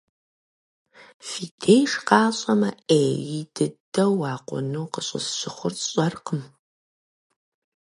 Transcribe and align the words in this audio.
Фи 1.27 1.45
деж 1.59 1.91
къащӏэмэ, 2.07 2.71
Ӏей 2.87 3.15
дыдэу 3.53 4.13
уакъуну 4.19 4.91
къыщӏысщыхъур 4.93 5.73
сщӏэркъым. 5.79 6.41